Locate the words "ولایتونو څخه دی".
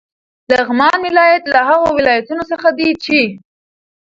1.97-2.89